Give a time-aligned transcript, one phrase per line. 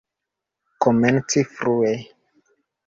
[0.85, 1.95] Komenci frue!